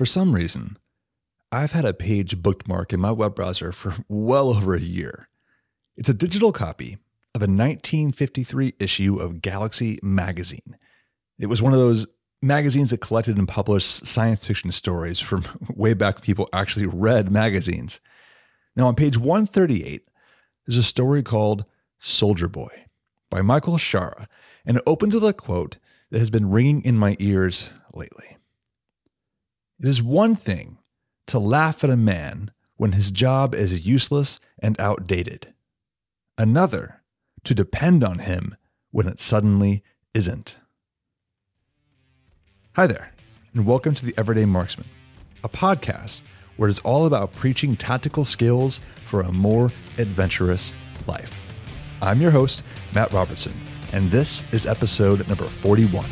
For 0.00 0.06
some 0.06 0.34
reason, 0.34 0.78
I've 1.52 1.72
had 1.72 1.84
a 1.84 1.92
page 1.92 2.40
bookmark 2.40 2.94
in 2.94 3.00
my 3.00 3.10
web 3.10 3.34
browser 3.34 3.70
for 3.70 3.96
well 4.08 4.48
over 4.48 4.74
a 4.74 4.80
year. 4.80 5.28
It's 5.94 6.08
a 6.08 6.14
digital 6.14 6.52
copy 6.52 6.96
of 7.34 7.42
a 7.42 7.44
1953 7.44 8.76
issue 8.78 9.18
of 9.18 9.42
Galaxy 9.42 9.98
magazine. 10.02 10.78
It 11.38 11.48
was 11.48 11.60
one 11.60 11.74
of 11.74 11.78
those 11.78 12.06
magazines 12.40 12.88
that 12.88 13.02
collected 13.02 13.36
and 13.36 13.46
published 13.46 14.06
science 14.06 14.46
fiction 14.46 14.72
stories 14.72 15.20
from 15.20 15.44
way 15.68 15.92
back 15.92 16.14
when 16.14 16.22
people 16.22 16.48
actually 16.50 16.86
read 16.86 17.30
magazines. 17.30 18.00
Now, 18.74 18.86
on 18.86 18.94
page 18.94 19.18
138, 19.18 20.08
there's 20.66 20.78
a 20.78 20.82
story 20.82 21.22
called 21.22 21.66
Soldier 21.98 22.48
Boy 22.48 22.86
by 23.28 23.42
Michael 23.42 23.76
Shaara, 23.76 24.28
and 24.64 24.78
it 24.78 24.82
opens 24.86 25.12
with 25.12 25.24
a 25.24 25.34
quote 25.34 25.76
that 26.08 26.20
has 26.20 26.30
been 26.30 26.48
ringing 26.48 26.82
in 26.86 26.96
my 26.96 27.18
ears 27.18 27.68
lately. 27.92 28.38
It 29.82 29.88
is 29.88 30.02
one 30.02 30.34
thing 30.34 30.76
to 31.26 31.38
laugh 31.38 31.82
at 31.82 31.88
a 31.88 31.96
man 31.96 32.50
when 32.76 32.92
his 32.92 33.10
job 33.10 33.54
is 33.54 33.86
useless 33.86 34.38
and 34.58 34.78
outdated, 34.78 35.54
another 36.36 37.00
to 37.44 37.54
depend 37.54 38.04
on 38.04 38.18
him 38.18 38.56
when 38.90 39.08
it 39.08 39.18
suddenly 39.18 39.82
isn't. 40.12 40.58
Hi 42.74 42.86
there, 42.86 43.14
and 43.54 43.64
welcome 43.64 43.94
to 43.94 44.04
the 44.04 44.12
Everyday 44.18 44.44
Marksman, 44.44 44.86
a 45.42 45.48
podcast 45.48 46.20
where 46.58 46.68
it's 46.68 46.80
all 46.80 47.06
about 47.06 47.32
preaching 47.32 47.74
tactical 47.74 48.26
skills 48.26 48.80
for 49.06 49.22
a 49.22 49.32
more 49.32 49.70
adventurous 49.96 50.74
life. 51.06 51.40
I'm 52.02 52.20
your 52.20 52.32
host, 52.32 52.64
Matt 52.94 53.14
Robertson, 53.14 53.54
and 53.94 54.10
this 54.10 54.44
is 54.52 54.66
episode 54.66 55.26
number 55.26 55.46
41. 55.46 56.04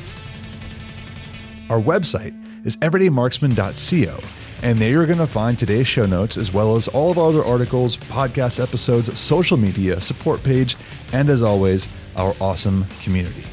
Our 1.69 1.83
website 1.83 2.35
is 2.65 2.77
everydaymarksman.co, 2.79 4.21
and 4.63 4.79
there 4.79 4.91
you're 4.91 5.07
going 5.07 5.19
to 5.19 5.27
find 5.27 5.59
today's 5.59 5.87
show 5.87 6.07
notes 6.07 6.37
as 6.37 6.53
well 6.53 6.77
as 6.77 6.89
all 6.89 7.11
of 7.11 7.19
our 7.19 7.29
other 7.29 7.45
articles, 7.45 7.97
podcast 7.97 8.63
episodes, 8.63 9.19
social 9.19 9.57
media, 9.57 10.01
support 10.01 10.43
page, 10.43 10.77
and 11.13 11.29
as 11.29 11.43
always, 11.43 11.89
our 12.17 12.35
awesome 12.41 12.85
community. 13.03 13.45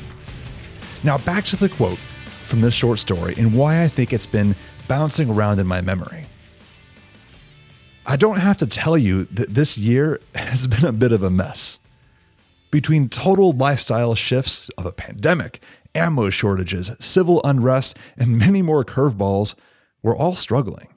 Now, 1.04 1.18
back 1.20 1.46
to 1.46 1.56
the 1.56 1.70
quote 1.70 2.00
from 2.48 2.62
this 2.62 2.74
short 2.74 3.00
story 3.00 3.36
and 3.38 3.54
why 3.54 3.84
I 3.84 3.88
think 3.88 4.14
it's 4.14 4.26
been 4.26 4.56
bouncing 4.88 5.30
around 5.30 5.60
in 5.60 5.68
my 5.68 5.82
memory. 5.82 6.26
I 8.08 8.16
don't 8.16 8.40
have 8.40 8.58
to 8.58 8.68
tell 8.68 8.98
you 8.98 9.26
that 9.26 9.54
this 9.54 9.78
year 9.78 10.20
has 10.36 10.68
been 10.68 10.86
a 10.86 10.92
bit 10.92 11.12
of 11.12 11.24
a 11.24 11.30
mess. 11.30 11.80
Between 12.72 13.10
total 13.10 13.52
lifestyle 13.52 14.16
shifts 14.16 14.70
of 14.78 14.86
a 14.86 14.92
pandemic, 14.92 15.62
ammo 15.96 16.30
shortages, 16.30 16.92
civil 17.00 17.42
unrest, 17.44 17.98
and 18.18 18.38
many 18.38 18.62
more 18.62 18.84
curveballs, 18.84 19.56
we're 20.04 20.16
all 20.16 20.36
struggling. 20.36 20.90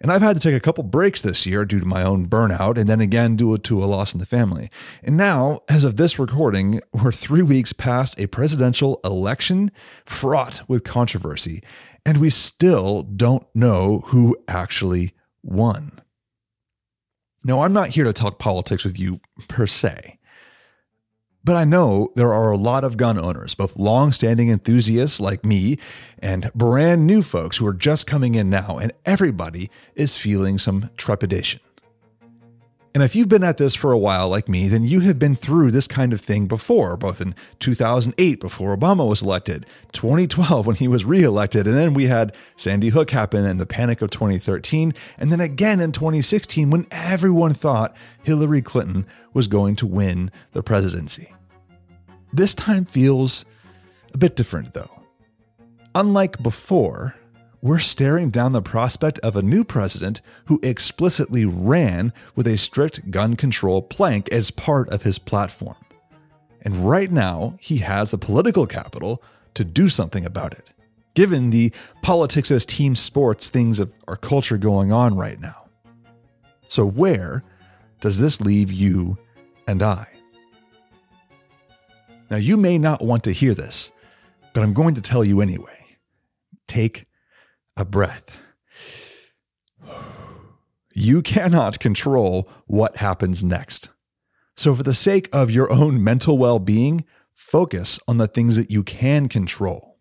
And 0.00 0.12
I've 0.12 0.22
had 0.22 0.34
to 0.34 0.40
take 0.40 0.54
a 0.54 0.60
couple 0.60 0.84
breaks 0.84 1.22
this 1.22 1.46
year 1.46 1.64
due 1.64 1.80
to 1.80 1.86
my 1.86 2.02
own 2.02 2.26
burnout, 2.26 2.76
and 2.76 2.88
then 2.88 3.00
again 3.00 3.36
due 3.36 3.56
to 3.56 3.82
a 3.82 3.86
loss 3.86 4.12
in 4.12 4.20
the 4.20 4.26
family. 4.26 4.70
And 5.02 5.16
now, 5.16 5.62
as 5.68 5.82
of 5.82 5.96
this 5.96 6.18
recording, 6.18 6.80
we're 6.92 7.10
three 7.10 7.42
weeks 7.42 7.72
past 7.72 8.18
a 8.18 8.26
presidential 8.26 9.00
election 9.02 9.70
fraught 10.04 10.62
with 10.68 10.84
controversy, 10.84 11.62
and 12.04 12.18
we 12.18 12.28
still 12.28 13.02
don't 13.02 13.46
know 13.54 14.02
who 14.08 14.36
actually 14.46 15.12
won. 15.42 15.92
Now, 17.44 17.60
I'm 17.62 17.72
not 17.72 17.90
here 17.90 18.04
to 18.04 18.12
talk 18.12 18.38
politics 18.38 18.84
with 18.84 18.98
you 18.98 19.20
per 19.48 19.66
se. 19.66 20.18
But 21.44 21.56
I 21.56 21.64
know 21.64 22.10
there 22.14 22.32
are 22.32 22.50
a 22.50 22.56
lot 22.56 22.84
of 22.84 22.96
gun 22.96 23.18
owners, 23.18 23.54
both 23.54 23.76
long-standing 23.76 24.48
enthusiasts 24.48 25.20
like 25.20 25.44
me 25.44 25.76
and 26.18 26.50
brand 26.54 27.06
new 27.06 27.20
folks 27.20 27.58
who 27.58 27.66
are 27.66 27.74
just 27.74 28.06
coming 28.06 28.34
in 28.34 28.48
now, 28.48 28.78
and 28.78 28.92
everybody 29.04 29.70
is 29.94 30.16
feeling 30.16 30.58
some 30.58 30.88
trepidation. 30.96 31.60
And 32.94 33.02
if 33.02 33.16
you've 33.16 33.28
been 33.28 33.42
at 33.42 33.56
this 33.56 33.74
for 33.74 33.90
a 33.90 33.98
while 33.98 34.28
like 34.28 34.48
me, 34.48 34.68
then 34.68 34.84
you 34.84 35.00
have 35.00 35.18
been 35.18 35.34
through 35.34 35.72
this 35.72 35.88
kind 35.88 36.12
of 36.12 36.20
thing 36.20 36.46
before, 36.46 36.96
both 36.96 37.20
in 37.20 37.34
2008 37.58 38.38
before 38.38 38.76
Obama 38.76 39.08
was 39.08 39.20
elected, 39.20 39.66
2012 39.90 40.64
when 40.64 40.76
he 40.76 40.86
was 40.86 41.04
reelected, 41.04 41.66
and 41.66 41.76
then 41.76 41.92
we 41.92 42.04
had 42.04 42.32
Sandy 42.56 42.90
Hook 42.90 43.10
happen 43.10 43.44
and 43.44 43.58
the 43.58 43.66
panic 43.66 44.00
of 44.00 44.10
2013, 44.10 44.94
and 45.18 45.32
then 45.32 45.40
again 45.40 45.80
in 45.80 45.90
2016 45.90 46.70
when 46.70 46.86
everyone 46.92 47.52
thought 47.52 47.96
Hillary 48.22 48.62
Clinton 48.62 49.06
was 49.32 49.48
going 49.48 49.74
to 49.74 49.88
win 49.88 50.30
the 50.52 50.62
presidency. 50.62 51.34
This 52.32 52.54
time 52.54 52.84
feels 52.84 53.44
a 54.12 54.18
bit 54.18 54.36
different 54.36 54.72
though. 54.72 55.02
Unlike 55.96 56.44
before, 56.44 57.16
we're 57.64 57.78
staring 57.78 58.28
down 58.28 58.52
the 58.52 58.60
prospect 58.60 59.18
of 59.20 59.36
a 59.36 59.42
new 59.42 59.64
president 59.64 60.20
who 60.44 60.60
explicitly 60.62 61.46
ran 61.46 62.12
with 62.36 62.46
a 62.46 62.58
strict 62.58 63.10
gun 63.10 63.36
control 63.36 63.80
plank 63.80 64.28
as 64.30 64.50
part 64.50 64.86
of 64.90 65.02
his 65.02 65.18
platform. 65.18 65.78
And 66.60 66.76
right 66.76 67.10
now, 67.10 67.56
he 67.58 67.78
has 67.78 68.10
the 68.10 68.18
political 68.18 68.66
capital 68.66 69.22
to 69.54 69.64
do 69.64 69.88
something 69.88 70.26
about 70.26 70.52
it, 70.52 70.74
given 71.14 71.48
the 71.48 71.72
politics 72.02 72.50
as 72.50 72.66
team 72.66 72.94
sports 72.94 73.48
things 73.48 73.80
of 73.80 73.94
our 74.06 74.16
culture 74.18 74.58
going 74.58 74.92
on 74.92 75.16
right 75.16 75.40
now. 75.40 75.64
So, 76.68 76.84
where 76.84 77.44
does 78.00 78.18
this 78.18 78.42
leave 78.42 78.70
you 78.70 79.16
and 79.66 79.82
I? 79.82 80.06
Now, 82.28 82.36
you 82.36 82.58
may 82.58 82.76
not 82.76 83.02
want 83.02 83.24
to 83.24 83.32
hear 83.32 83.54
this, 83.54 83.90
but 84.52 84.62
I'm 84.62 84.74
going 84.74 84.96
to 84.96 85.00
tell 85.00 85.24
you 85.24 85.40
anyway. 85.40 85.96
Take 86.66 87.06
a 87.76 87.84
breath. 87.84 88.38
You 90.94 91.22
cannot 91.22 91.80
control 91.80 92.48
what 92.66 92.98
happens 92.98 93.42
next. 93.42 93.88
So, 94.56 94.74
for 94.74 94.84
the 94.84 94.94
sake 94.94 95.28
of 95.32 95.50
your 95.50 95.72
own 95.72 96.02
mental 96.02 96.38
well 96.38 96.60
being, 96.60 97.04
focus 97.32 97.98
on 98.06 98.18
the 98.18 98.28
things 98.28 98.56
that 98.56 98.70
you 98.70 98.84
can 98.84 99.28
control. 99.28 99.98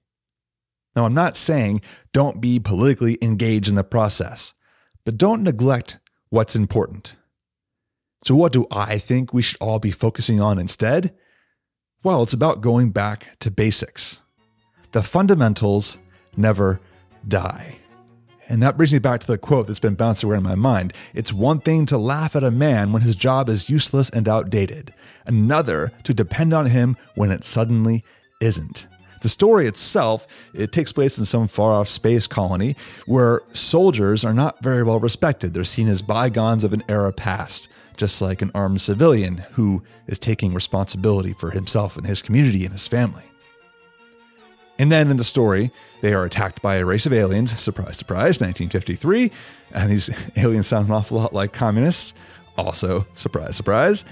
Now, 0.95 1.05
I'm 1.05 1.13
not 1.15 1.35
saying 1.35 1.81
don't 2.11 2.39
be 2.39 2.59
politically 2.59 3.17
engaged 3.21 3.67
in 3.67 3.75
the 3.75 3.83
process, 3.83 4.53
but 5.05 5.17
don't 5.17 5.41
neglect 5.41 5.99
what's 6.29 6.55
important. 6.55 7.15
So, 8.23 8.35
what 8.35 8.53
do 8.53 8.67
I 8.71 8.99
think 8.99 9.33
we 9.33 9.41
should 9.41 9.57
all 9.59 9.79
be 9.79 9.91
focusing 9.91 10.39
on 10.39 10.59
instead? 10.59 11.15
Well, 12.03 12.21
it's 12.21 12.33
about 12.33 12.61
going 12.61 12.91
back 12.91 13.39
to 13.39 13.49
basics. 13.49 14.21
The 14.91 15.01
fundamentals 15.01 15.97
never 16.37 16.79
die. 17.27 17.77
And 18.49 18.61
that 18.61 18.77
brings 18.77 18.93
me 18.93 18.99
back 18.99 19.21
to 19.21 19.27
the 19.27 19.37
quote 19.37 19.67
that's 19.67 19.79
been 19.79 19.95
bouncing 19.95 20.29
around 20.29 20.39
in 20.39 20.49
my 20.49 20.55
mind. 20.55 20.93
It's 21.13 21.31
one 21.31 21.59
thing 21.59 21.85
to 21.87 21.97
laugh 21.97 22.35
at 22.35 22.43
a 22.43 22.51
man 22.51 22.91
when 22.91 23.01
his 23.01 23.15
job 23.15 23.49
is 23.49 23.69
useless 23.69 24.09
and 24.09 24.27
outdated, 24.27 24.93
another 25.25 25.91
to 26.03 26.13
depend 26.13 26.53
on 26.53 26.67
him 26.67 26.97
when 27.15 27.31
it 27.31 27.43
suddenly 27.43 28.03
isn't. 28.41 28.87
The 29.21 29.29
story 29.29 29.67
itself, 29.67 30.27
it 30.53 30.73
takes 30.73 30.91
place 30.91 31.17
in 31.17 31.23
some 31.23 31.47
far 31.47 31.71
off 31.71 31.87
space 31.87 32.27
colony 32.27 32.75
where 33.05 33.41
soldiers 33.53 34.25
are 34.25 34.33
not 34.33 34.61
very 34.61 34.83
well 34.83 34.99
respected. 34.99 35.53
They're 35.53 35.63
seen 35.63 35.87
as 35.87 36.01
bygones 36.01 36.65
of 36.65 36.73
an 36.73 36.83
era 36.89 37.13
past, 37.13 37.69
just 37.95 38.21
like 38.21 38.41
an 38.41 38.51
armed 38.53 38.81
civilian 38.81 39.37
who 39.53 39.81
is 40.07 40.19
taking 40.19 40.53
responsibility 40.53 41.31
for 41.31 41.51
himself 41.51 41.95
and 41.95 42.05
his 42.05 42.21
community 42.21 42.65
and 42.65 42.73
his 42.73 42.87
family. 42.87 43.23
And 44.79 44.91
then 44.91 45.11
in 45.11 45.17
the 45.17 45.23
story, 45.23 45.71
they 46.01 46.13
are 46.13 46.25
attacked 46.25 46.61
by 46.61 46.75
a 46.75 46.85
race 46.85 47.05
of 47.05 47.13
aliens. 47.13 47.57
Surprise, 47.59 47.97
surprise, 47.97 48.39
1953. 48.41 49.31
And 49.71 49.91
these 49.91 50.09
aliens 50.35 50.67
sound 50.67 50.87
an 50.87 50.93
awful 50.93 51.19
lot 51.19 51.33
like 51.33 51.53
communists. 51.53 52.13
Also, 52.57 53.05
surprise, 53.15 53.55
surprise. 53.55 54.05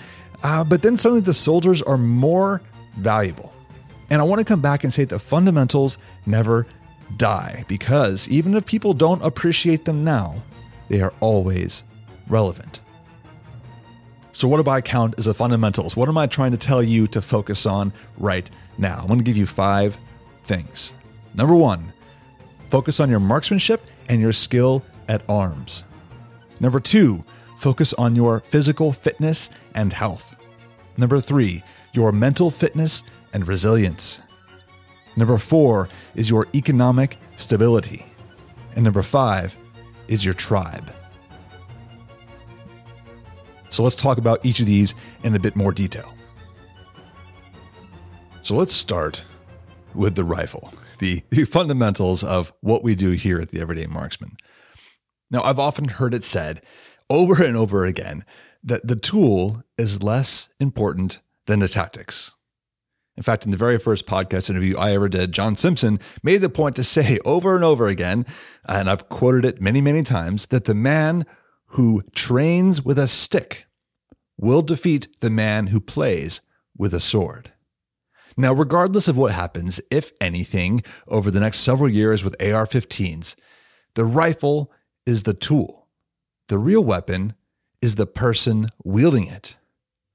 Uh, 0.44 0.64
but 0.64 0.82
then 0.82 0.98
suddenly 0.98 1.22
the 1.22 1.34
soldiers 1.34 1.82
are 1.82 1.98
more 1.98 2.62
valuable. 2.98 3.54
And 4.10 4.22
I 4.22 4.26
want 4.26 4.40
to 4.40 4.46
come 4.46 4.62
back 4.62 4.84
and 4.84 4.94
say 4.94 5.06
the 5.06 5.20
fundamentals 5.20 5.98
never 6.26 6.68
die 7.18 7.66
because 7.68 8.28
even 8.30 8.56
if 8.56 8.66
people 8.66 8.94
don't 8.94 9.22
appreciate 9.22 9.86
them 9.86 10.04
now, 10.04 10.36
they 10.90 11.02
are 11.02 11.14
always 11.20 11.84
relevant. 12.28 12.82
So, 14.34 14.48
what 14.48 14.64
do 14.64 14.70
I 14.70 14.82
count 14.82 15.16
as 15.18 15.26
the 15.26 15.34
fundamentals? 15.34 15.96
What 15.96 16.08
am 16.08 16.18
I 16.18 16.28
trying 16.28 16.52
to 16.52 16.58
tell 16.58 16.82
you 16.82 17.08
to 17.08 17.22
focus 17.22 17.66
on 17.66 17.92
right 18.18 18.50
now? 18.78 19.00
I'm 19.02 19.08
going 19.08 19.20
to 19.20 19.26
give 19.26 19.38
you 19.38 19.46
five 19.46 19.98
things. 20.44 20.94
Number 21.34 21.56
one, 21.56 21.94
focus 22.68 23.00
on 23.00 23.10
your 23.10 23.20
marksmanship 23.20 23.82
and 24.10 24.22
your 24.22 24.34
skill 24.34 24.84
at 25.08 25.24
arms. 25.30 25.84
Number 26.60 26.80
two, 26.80 27.24
focus 27.58 27.94
on 27.94 28.16
your 28.16 28.40
physical 28.42 28.92
fitness 28.92 29.50
and 29.74 29.94
health. 29.94 30.36
Number 30.98 31.20
three, 31.20 31.64
your 31.94 32.12
mental 32.12 32.52
fitness 32.52 33.04
and 33.34 33.48
resilience. 33.48 34.22
Number 35.16 35.38
four 35.38 35.90
is 36.16 36.30
your 36.30 36.48
economic 36.56 37.18
stability. 37.36 38.06
And 38.76 38.84
number 38.84 39.04
five 39.04 39.56
is 40.08 40.24
your 40.24 40.34
tribe. 40.34 40.92
So 43.70 43.84
let's 43.84 43.96
talk 43.96 44.18
about 44.18 44.46
each 44.46 44.60
of 44.60 44.66
these 44.66 44.96
in 45.24 45.34
a 45.36 45.40
bit 45.40 45.56
more 45.56 45.72
detail. 45.72 46.14
So 48.42 48.56
let's 48.56 48.74
start 48.74 49.26
with 49.94 50.16
the 50.16 50.24
rifle. 50.24 50.74
the, 51.00 51.24
the 51.32 51.46
fundamentals 51.46 52.24
of 52.24 52.54
what 52.62 52.84
we 52.84 52.96
do 52.96 53.12
here 53.12 53.42
at 53.42 53.50
the 53.50 53.60
Everyday 53.60 53.88
Marksman. 53.88 54.38
Now, 55.30 55.44
I've 55.44 55.60
often 55.60 55.88
heard 55.88 56.14
it 56.14 56.24
said 56.24 56.64
over 57.10 57.44
and 57.44 57.58
over 57.58 57.86
again 57.86 58.24
that 58.64 58.88
the 58.88 58.96
tool 58.96 59.64
is 59.78 60.04
less 60.04 60.50
important 60.60 61.22
than 61.48 61.60
the 61.60 61.68
tactics. 61.68 62.34
In 63.18 63.24
fact, 63.24 63.44
in 63.46 63.52
the 63.52 63.58
very 63.58 63.78
first 63.78 64.06
podcast 64.06 64.50
interview 64.50 64.78
I 64.78 64.94
ever 64.94 65.10
did, 65.10 65.32
John 65.32 65.56
Simpson 65.56 66.00
made 66.24 66.38
the 66.38 66.50
point 66.50 66.76
to 66.78 66.84
say 66.84 67.20
over 67.26 67.56
and 67.56 67.64
over 67.64 67.88
again, 67.88 68.26
and 68.66 68.90
I've 68.90 69.10
quoted 69.10 69.44
it 69.44 69.62
many, 69.62 69.82
many 69.82 70.04
times, 70.04 70.48
that 70.48 70.66
the 70.66 70.76
man 70.76 71.26
who 71.68 72.04
trains 72.16 72.86
with 72.86 72.98
a 72.98 73.08
stick 73.08 73.66
will 74.38 74.62
defeat 74.62 75.20
the 75.20 75.30
man 75.30 75.68
who 75.68 75.80
plays 75.80 76.42
with 76.78 76.94
a 76.94 77.00
sword. 77.00 77.52
Now, 78.38 78.54
regardless 78.54 79.08
of 79.08 79.18
what 79.18 79.32
happens, 79.32 79.82
if 79.90 80.12
anything, 80.22 80.84
over 81.08 81.32
the 81.32 81.40
next 81.40 81.60
several 81.60 81.90
years 81.90 82.24
with 82.24 82.42
AR 82.42 82.66
15s, 82.66 83.36
the 83.96 84.06
rifle 84.06 84.72
is 85.06 85.24
the 85.24 85.34
tool. 85.34 85.88
The 86.48 86.58
real 86.58 86.84
weapon 86.84 87.34
is 87.82 87.96
the 87.96 88.08
person 88.08 88.70
wielding 88.84 89.28
it. 89.28 89.58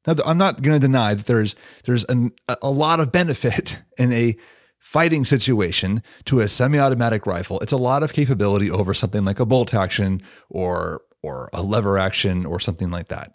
Now, 0.06 0.14
I'm 0.24 0.38
not 0.38 0.62
going 0.62 0.78
to 0.78 0.86
deny 0.86 1.14
that 1.14 1.26
there's 1.26 1.56
there's 1.84 2.04
an, 2.04 2.32
a 2.62 2.70
lot 2.70 3.00
of 3.00 3.12
benefit 3.12 3.82
in 3.98 4.12
a 4.12 4.36
fighting 4.78 5.24
situation 5.24 6.02
to 6.26 6.40
a 6.40 6.46
semi-automatic 6.46 7.26
rifle. 7.26 7.58
It's 7.60 7.72
a 7.72 7.76
lot 7.76 8.04
of 8.04 8.12
capability 8.12 8.70
over 8.70 8.94
something 8.94 9.24
like 9.24 9.40
a 9.40 9.46
bolt 9.46 9.74
action 9.74 10.22
or 10.48 11.02
or 11.22 11.50
a 11.52 11.60
lever 11.60 11.98
action 11.98 12.46
or 12.46 12.60
something 12.60 12.90
like 12.90 13.08
that. 13.08 13.32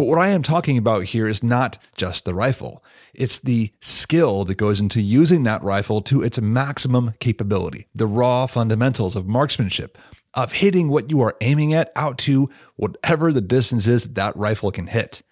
But 0.00 0.06
what 0.06 0.18
I 0.18 0.28
am 0.28 0.42
talking 0.42 0.78
about 0.78 1.04
here 1.04 1.28
is 1.28 1.42
not 1.42 1.76
just 1.94 2.24
the 2.24 2.32
rifle. 2.32 2.82
It's 3.12 3.38
the 3.38 3.70
skill 3.82 4.44
that 4.46 4.54
goes 4.54 4.80
into 4.80 5.02
using 5.02 5.42
that 5.42 5.62
rifle 5.62 6.00
to 6.00 6.22
its 6.22 6.40
maximum 6.40 7.12
capability, 7.20 7.86
the 7.92 8.06
raw 8.06 8.46
fundamentals 8.46 9.14
of 9.14 9.26
marksmanship, 9.26 9.98
of 10.32 10.52
hitting 10.52 10.88
what 10.88 11.10
you 11.10 11.20
are 11.20 11.36
aiming 11.42 11.74
at 11.74 11.92
out 11.96 12.16
to 12.20 12.48
whatever 12.76 13.30
the 13.30 13.42
distance 13.42 13.86
is 13.86 14.04
that, 14.04 14.14
that 14.14 14.36
rifle 14.36 14.70
can 14.70 14.86
hit 14.86 15.22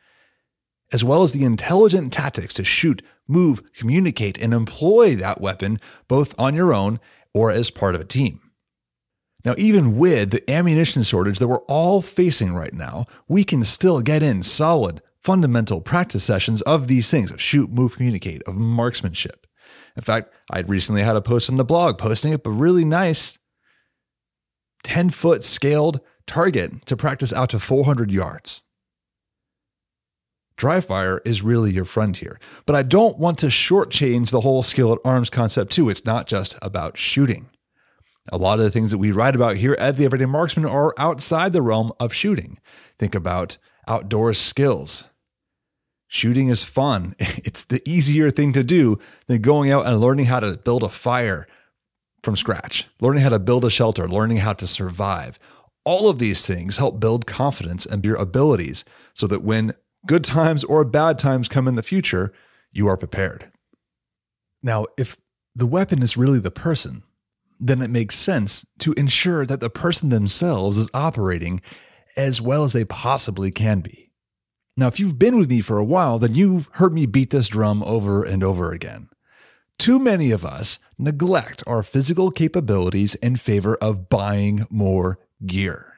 as 0.92 1.02
well 1.02 1.22
as 1.22 1.32
the 1.32 1.44
intelligent 1.44 2.12
tactics 2.12 2.52
to 2.52 2.64
shoot, 2.64 3.00
move, 3.26 3.62
communicate, 3.72 4.36
and 4.36 4.52
employ 4.52 5.16
that 5.16 5.40
weapon 5.40 5.80
both 6.08 6.38
on 6.38 6.54
your 6.54 6.74
own 6.74 7.00
or 7.32 7.50
as 7.50 7.70
part 7.70 7.94
of 7.94 8.02
a 8.02 8.04
team. 8.04 8.47
Now, 9.44 9.54
even 9.56 9.96
with 9.96 10.30
the 10.30 10.50
ammunition 10.50 11.02
shortage 11.04 11.38
that 11.38 11.48
we're 11.48 11.58
all 11.68 12.02
facing 12.02 12.54
right 12.54 12.74
now, 12.74 13.06
we 13.28 13.44
can 13.44 13.62
still 13.62 14.00
get 14.00 14.22
in 14.22 14.42
solid, 14.42 15.00
fundamental 15.22 15.80
practice 15.80 16.24
sessions 16.24 16.60
of 16.62 16.88
these 16.88 17.08
things 17.10 17.30
of 17.30 17.40
shoot, 17.40 17.70
move, 17.70 17.96
communicate, 17.96 18.42
of 18.44 18.56
marksmanship. 18.56 19.46
In 19.96 20.02
fact, 20.02 20.32
I 20.50 20.60
recently 20.60 21.02
had 21.02 21.16
a 21.16 21.20
post 21.20 21.50
on 21.50 21.56
the 21.56 21.64
blog 21.64 21.98
posting 21.98 22.34
up 22.34 22.46
a 22.46 22.50
really 22.50 22.84
nice 22.84 23.38
10 24.84 25.10
foot 25.10 25.44
scaled 25.44 26.00
target 26.26 26.86
to 26.86 26.96
practice 26.96 27.32
out 27.32 27.50
to 27.50 27.60
400 27.60 28.10
yards. 28.10 28.62
Dry 30.56 30.80
fire 30.80 31.22
is 31.24 31.42
really 31.42 31.70
your 31.70 31.84
friend 31.84 32.16
here. 32.16 32.40
But 32.66 32.74
I 32.74 32.82
don't 32.82 33.18
want 33.18 33.38
to 33.38 33.46
shortchange 33.46 34.30
the 34.30 34.40
whole 34.40 34.64
skill 34.64 34.92
at 34.92 34.98
arms 35.04 35.30
concept, 35.30 35.70
too. 35.70 35.88
It's 35.88 36.04
not 36.04 36.26
just 36.26 36.56
about 36.60 36.96
shooting. 36.96 37.48
A 38.30 38.36
lot 38.36 38.58
of 38.58 38.64
the 38.64 38.70
things 38.70 38.90
that 38.90 38.98
we 38.98 39.12
write 39.12 39.34
about 39.34 39.56
here 39.56 39.76
at 39.78 39.96
the 39.96 40.04
Everyday 40.04 40.26
Marksman 40.26 40.66
are 40.66 40.94
outside 40.98 41.52
the 41.52 41.62
realm 41.62 41.92
of 41.98 42.12
shooting. 42.12 42.58
Think 42.98 43.14
about 43.14 43.58
outdoor 43.86 44.34
skills. 44.34 45.04
Shooting 46.08 46.48
is 46.48 46.64
fun. 46.64 47.14
It's 47.20 47.64
the 47.64 47.86
easier 47.88 48.30
thing 48.30 48.52
to 48.52 48.64
do 48.64 48.98
than 49.26 49.40
going 49.40 49.70
out 49.70 49.86
and 49.86 50.00
learning 50.00 50.26
how 50.26 50.40
to 50.40 50.56
build 50.56 50.82
a 50.82 50.88
fire 50.88 51.46
from 52.22 52.36
scratch, 52.36 52.88
learning 53.00 53.22
how 53.22 53.30
to 53.30 53.38
build 53.38 53.64
a 53.64 53.70
shelter, 53.70 54.08
learning 54.08 54.38
how 54.38 54.52
to 54.54 54.66
survive. 54.66 55.38
All 55.84 56.10
of 56.10 56.18
these 56.18 56.44
things 56.44 56.76
help 56.76 57.00
build 57.00 57.26
confidence 57.26 57.86
and 57.86 58.04
your 58.04 58.16
abilities 58.16 58.84
so 59.14 59.26
that 59.28 59.42
when 59.42 59.74
good 60.06 60.24
times 60.24 60.64
or 60.64 60.84
bad 60.84 61.18
times 61.18 61.48
come 61.48 61.66
in 61.66 61.76
the 61.76 61.82
future, 61.82 62.32
you 62.72 62.86
are 62.88 62.96
prepared. 62.96 63.50
Now, 64.62 64.86
if 64.98 65.16
the 65.54 65.66
weapon 65.66 66.02
is 66.02 66.16
really 66.16 66.40
the 66.40 66.50
person, 66.50 67.02
then 67.58 67.82
it 67.82 67.90
makes 67.90 68.16
sense 68.16 68.64
to 68.80 68.92
ensure 68.94 69.44
that 69.46 69.60
the 69.60 69.70
person 69.70 70.08
themselves 70.08 70.76
is 70.76 70.90
operating 70.94 71.60
as 72.16 72.40
well 72.40 72.64
as 72.64 72.72
they 72.72 72.84
possibly 72.84 73.50
can 73.50 73.80
be. 73.80 74.10
Now, 74.76 74.86
if 74.86 75.00
you've 75.00 75.18
been 75.18 75.36
with 75.36 75.50
me 75.50 75.60
for 75.60 75.78
a 75.78 75.84
while, 75.84 76.18
then 76.18 76.34
you've 76.34 76.68
heard 76.72 76.92
me 76.92 77.06
beat 77.06 77.30
this 77.30 77.48
drum 77.48 77.82
over 77.82 78.22
and 78.22 78.44
over 78.44 78.72
again. 78.72 79.08
Too 79.78 79.98
many 79.98 80.30
of 80.30 80.44
us 80.44 80.78
neglect 80.98 81.62
our 81.66 81.82
physical 81.82 82.30
capabilities 82.30 83.14
in 83.16 83.36
favor 83.36 83.76
of 83.76 84.08
buying 84.08 84.66
more 84.70 85.18
gear. 85.46 85.94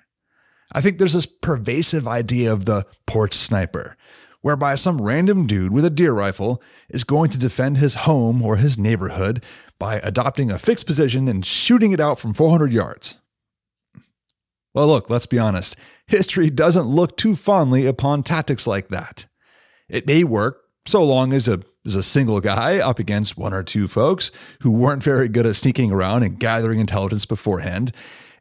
I 0.72 0.80
think 0.80 0.98
there's 0.98 1.14
this 1.14 1.26
pervasive 1.26 2.06
idea 2.06 2.52
of 2.52 2.64
the 2.64 2.86
porch 3.06 3.34
sniper, 3.34 3.96
whereby 4.42 4.74
some 4.74 5.00
random 5.00 5.46
dude 5.46 5.72
with 5.72 5.84
a 5.84 5.90
deer 5.90 6.12
rifle 6.12 6.62
is 6.88 7.04
going 7.04 7.30
to 7.30 7.38
defend 7.38 7.76
his 7.76 7.96
home 7.96 8.42
or 8.42 8.56
his 8.56 8.78
neighborhood 8.78 9.44
by 9.78 9.96
adopting 10.00 10.50
a 10.50 10.58
fixed 10.58 10.86
position 10.86 11.28
and 11.28 11.44
shooting 11.44 11.92
it 11.92 12.00
out 12.00 12.18
from 12.18 12.34
400 12.34 12.72
yards. 12.72 13.18
Well, 14.72 14.86
look, 14.86 15.10
let's 15.10 15.26
be 15.26 15.38
honest. 15.38 15.76
History 16.06 16.48
doesn't 16.48 16.86
look 16.86 17.16
too 17.16 17.34
fondly 17.34 17.86
upon 17.86 18.22
tactics 18.22 18.66
like 18.66 18.88
that. 18.88 19.26
It 19.88 20.06
may 20.06 20.22
work 20.22 20.62
so 20.86 21.02
long 21.02 21.32
as 21.32 21.48
a, 21.48 21.60
as 21.84 21.96
a 21.96 22.02
single 22.02 22.40
guy 22.40 22.78
up 22.78 22.98
against 22.98 23.36
one 23.36 23.52
or 23.52 23.62
two 23.62 23.88
folks 23.88 24.30
who 24.62 24.70
weren't 24.70 25.02
very 25.02 25.28
good 25.28 25.46
at 25.46 25.56
sneaking 25.56 25.90
around 25.90 26.22
and 26.22 26.38
gathering 26.38 26.78
intelligence 26.78 27.26
beforehand. 27.26 27.92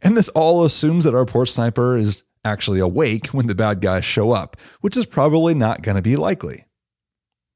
And 0.02 0.16
this 0.16 0.30
all 0.30 0.64
assumes 0.64 1.04
that 1.04 1.16
our 1.16 1.26
poor 1.26 1.46
sniper 1.46 1.98
is 1.98 2.24
actually 2.44 2.80
awake 2.80 3.28
when 3.28 3.48
the 3.48 3.56
bad 3.56 3.82
guys 3.82 4.06
show 4.06 4.32
up, 4.32 4.58
which 4.82 4.98
is 4.98 5.06
probably 5.06 5.54
not 5.54 5.82
going 5.82 5.96
to 5.96 6.02
be 6.02 6.16
likely. 6.16 6.66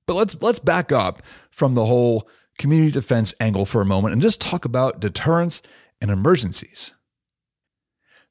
But 0.06 0.16
let's 0.16 0.42
let's 0.42 0.60
back 0.60 0.92
up 0.92 1.22
from 1.50 1.76
the 1.76 1.86
whole 1.86 2.28
community 2.58 2.92
defense 2.92 3.34
angle 3.40 3.66
for 3.66 3.82
a 3.82 3.86
moment 3.86 4.14
and 4.14 4.22
just 4.22 4.42
talk 4.42 4.66
about 4.66 5.00
deterrence 5.00 5.62
and 6.02 6.12
emergencies. 6.12 6.94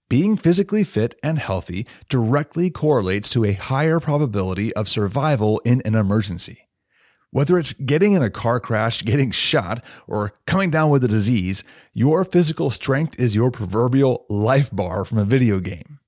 Being 0.09 0.37
physically 0.37 0.85
fit 0.85 1.19
and 1.23 1.39
healthy 1.39 1.87
directly 2.11 2.69
correlates 2.69 3.31
to 3.31 3.45
a 3.45 3.55
higher 3.55 3.99
probability 3.99 4.71
of 4.75 4.89
survival 4.89 5.61
in 5.65 5.81
an 5.87 5.95
emergency. 5.95 6.69
Whether 7.31 7.59
it's 7.59 7.73
getting 7.73 8.13
in 8.13 8.23
a 8.23 8.29
car 8.29 8.61
crash, 8.61 9.03
getting 9.03 9.31
shot, 9.31 9.83
or 10.07 10.35
coming 10.47 10.69
down 10.71 10.91
with 10.91 11.03
a 11.03 11.09
disease, 11.09 11.65
your 11.95 12.27
physical 12.27 12.69
strength 12.69 13.19
is 13.19 13.35
your 13.35 13.51
proverbial 13.51 14.27
life 14.29 14.69
bar 14.71 15.07
from 15.07 15.17
a 15.17 15.25
video 15.25 15.59
game. 15.59 15.99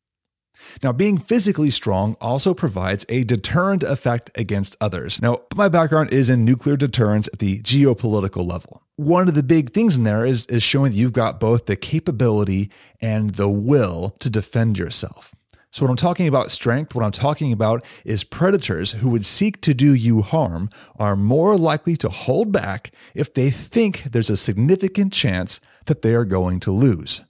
Now, 0.82 0.92
being 0.92 1.18
physically 1.18 1.70
strong 1.70 2.16
also 2.20 2.54
provides 2.54 3.06
a 3.08 3.24
deterrent 3.24 3.82
effect 3.82 4.30
against 4.34 4.76
others. 4.80 5.20
Now, 5.22 5.42
my 5.54 5.68
background 5.68 6.12
is 6.12 6.30
in 6.30 6.44
nuclear 6.44 6.76
deterrence 6.76 7.28
at 7.32 7.38
the 7.38 7.60
geopolitical 7.60 8.48
level. 8.48 8.82
One 8.96 9.28
of 9.28 9.34
the 9.34 9.42
big 9.42 9.72
things 9.72 9.96
in 9.96 10.04
there 10.04 10.24
is, 10.24 10.46
is 10.46 10.62
showing 10.62 10.92
that 10.92 10.98
you've 10.98 11.12
got 11.12 11.40
both 11.40 11.66
the 11.66 11.76
capability 11.76 12.70
and 13.00 13.34
the 13.34 13.48
will 13.48 14.14
to 14.20 14.30
defend 14.30 14.78
yourself. 14.78 15.34
So, 15.70 15.84
when 15.84 15.90
I'm 15.90 15.96
talking 15.96 16.28
about 16.28 16.52
strength, 16.52 16.94
what 16.94 17.04
I'm 17.04 17.10
talking 17.10 17.52
about 17.52 17.84
is 18.04 18.22
predators 18.22 18.92
who 18.92 19.10
would 19.10 19.26
seek 19.26 19.60
to 19.62 19.74
do 19.74 19.92
you 19.92 20.22
harm 20.22 20.70
are 21.00 21.16
more 21.16 21.56
likely 21.56 21.96
to 21.96 22.08
hold 22.08 22.52
back 22.52 22.92
if 23.12 23.34
they 23.34 23.50
think 23.50 24.04
there's 24.04 24.30
a 24.30 24.36
significant 24.36 25.12
chance 25.12 25.60
that 25.86 26.02
they 26.02 26.14
are 26.14 26.24
going 26.24 26.60
to 26.60 26.70
lose. 26.70 27.22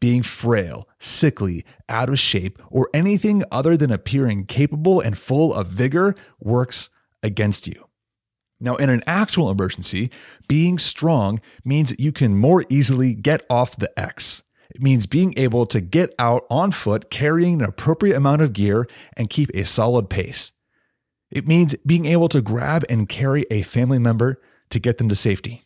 Being 0.00 0.22
frail, 0.22 0.88
sickly, 0.98 1.64
out 1.88 2.08
of 2.08 2.18
shape, 2.18 2.60
or 2.70 2.88
anything 2.94 3.44
other 3.50 3.76
than 3.76 3.92
appearing 3.92 4.46
capable 4.46 5.00
and 5.00 5.18
full 5.18 5.52
of 5.52 5.66
vigor 5.66 6.14
works 6.40 6.88
against 7.22 7.66
you. 7.66 7.86
Now, 8.58 8.76
in 8.76 8.90
an 8.90 9.02
actual 9.06 9.50
emergency, 9.50 10.10
being 10.48 10.78
strong 10.78 11.38
means 11.64 11.94
you 11.98 12.12
can 12.12 12.36
more 12.36 12.64
easily 12.68 13.14
get 13.14 13.44
off 13.48 13.76
the 13.76 13.90
X. 13.98 14.42
It 14.74 14.82
means 14.82 15.06
being 15.06 15.34
able 15.36 15.66
to 15.66 15.80
get 15.80 16.14
out 16.18 16.46
on 16.50 16.70
foot 16.70 17.10
carrying 17.10 17.60
an 17.60 17.68
appropriate 17.68 18.16
amount 18.16 18.42
of 18.42 18.52
gear 18.52 18.86
and 19.16 19.30
keep 19.30 19.50
a 19.54 19.64
solid 19.64 20.08
pace. 20.08 20.52
It 21.30 21.48
means 21.48 21.74
being 21.86 22.06
able 22.06 22.28
to 22.28 22.42
grab 22.42 22.84
and 22.88 23.08
carry 23.08 23.46
a 23.50 23.62
family 23.62 23.98
member 23.98 24.40
to 24.70 24.78
get 24.78 24.98
them 24.98 25.08
to 25.08 25.14
safety. 25.16 25.62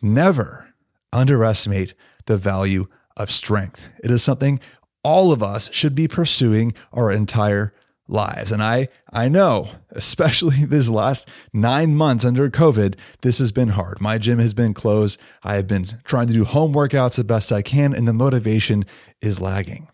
Never 0.00 0.74
underestimate 1.12 1.94
the 2.26 2.36
value 2.36 2.86
of 3.16 3.30
strength. 3.30 3.90
It 4.02 4.10
is 4.10 4.22
something 4.22 4.60
all 5.02 5.32
of 5.32 5.42
us 5.42 5.70
should 5.72 5.94
be 5.94 6.08
pursuing 6.08 6.74
our 6.92 7.10
entire 7.10 7.72
lives. 8.08 8.52
And 8.52 8.62
I 8.62 8.88
I 9.12 9.28
know, 9.28 9.68
especially 9.90 10.64
this 10.64 10.88
last 10.88 11.28
9 11.52 11.94
months 11.94 12.24
under 12.24 12.50
COVID, 12.50 12.96
this 13.22 13.38
has 13.38 13.52
been 13.52 13.70
hard. 13.70 14.00
My 14.00 14.18
gym 14.18 14.38
has 14.38 14.54
been 14.54 14.74
closed. 14.74 15.20
I 15.42 15.54
have 15.54 15.66
been 15.66 15.86
trying 16.04 16.26
to 16.28 16.34
do 16.34 16.44
home 16.44 16.74
workouts 16.74 17.16
the 17.16 17.24
best 17.24 17.52
I 17.52 17.62
can 17.62 17.94
and 17.94 18.06
the 18.06 18.12
motivation 18.12 18.84
is 19.20 19.40
lagging. 19.40 19.88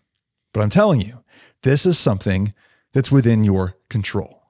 But 0.53 0.61
I'm 0.61 0.69
telling 0.69 1.01
you, 1.01 1.23
this 1.63 1.85
is 1.85 1.97
something 1.97 2.53
that's 2.93 3.11
within 3.11 3.43
your 3.43 3.75
control. 3.89 4.41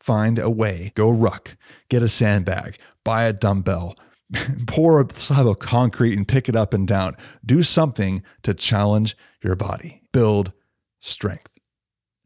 Find 0.00 0.38
a 0.38 0.50
way, 0.50 0.92
go 0.94 1.10
ruck, 1.10 1.56
get 1.88 2.02
a 2.02 2.08
sandbag, 2.08 2.76
buy 3.02 3.24
a 3.24 3.32
dumbbell, 3.32 3.96
pour 4.66 5.00
a 5.00 5.06
slab 5.14 5.46
of 5.46 5.58
concrete 5.58 6.16
and 6.16 6.26
pick 6.26 6.48
it 6.48 6.56
up 6.56 6.74
and 6.74 6.86
down. 6.86 7.16
Do 7.44 7.62
something 7.62 8.22
to 8.42 8.54
challenge 8.54 9.16
your 9.42 9.56
body, 9.56 10.02
build 10.12 10.52
strength. 11.00 11.50